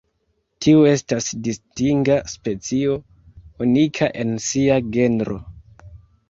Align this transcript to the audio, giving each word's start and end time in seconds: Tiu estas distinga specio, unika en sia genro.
Tiu 0.65 0.77
estas 0.91 1.27
distinga 1.47 2.15
specio, 2.33 2.95
unika 3.67 4.09
en 4.25 4.33
sia 4.47 4.81
genro. 4.97 5.39